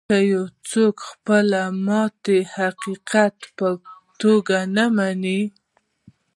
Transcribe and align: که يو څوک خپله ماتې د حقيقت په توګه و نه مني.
که 0.09 0.17
يو 0.31 0.43
څوک 0.69 0.95
خپله 1.09 1.61
ماتې 1.85 2.39
د 2.45 2.49
حقيقت 2.55 3.37
په 3.57 3.67
توګه 4.21 4.57
و 4.65 4.69
نه 4.75 4.85
مني. 4.95 5.41